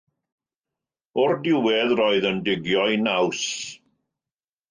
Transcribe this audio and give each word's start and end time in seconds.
O'r 1.23 1.33
diwedd 1.47 1.93
roedd 1.99 2.27
yn 2.31 2.41
digio'i 2.47 2.97
naws. 3.05 3.45